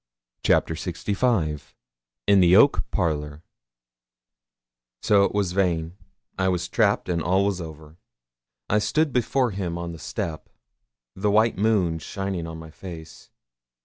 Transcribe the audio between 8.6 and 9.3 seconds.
I stood